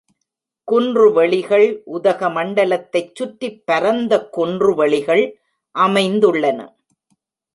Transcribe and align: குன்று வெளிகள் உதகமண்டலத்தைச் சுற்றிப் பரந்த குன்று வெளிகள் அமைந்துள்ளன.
குன்று 0.67 1.13
வெளிகள் 1.13 1.65
உதகமண்டலத்தைச் 1.93 3.11
சுற்றிப் 3.13 3.61
பரந்த 3.65 4.13
குன்று 4.29 4.75
வெளிகள் 4.75 5.23
அமைந்துள்ளன. 5.75 6.59